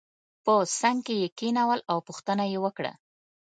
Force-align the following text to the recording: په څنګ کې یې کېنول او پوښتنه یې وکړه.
په 0.45 0.53
څنګ 0.79 0.99
کې 1.05 1.15
یې 1.21 1.27
کېنول 1.39 1.79
او 1.91 1.97
پوښتنه 2.07 2.43
یې 2.51 2.57
وکړه. 2.65 2.91